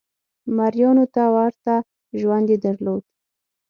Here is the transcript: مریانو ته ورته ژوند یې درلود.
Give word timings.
مریانو 0.55 1.05
ته 1.15 1.23
ورته 1.35 1.73
ژوند 2.19 2.47
یې 2.51 2.57
درلود. 2.65 3.03